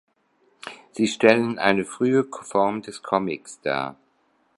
Sie 0.93 1.05
stellen 1.05 1.59
eine 1.59 1.85
frühe 1.85 2.23
Form 2.23 2.81
des 2.81 3.03
Comics 3.03 3.61
dar. 3.61 3.97